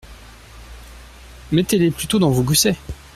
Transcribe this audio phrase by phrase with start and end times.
[1.51, 2.75] Mettez-les plutôt dans vos goussets.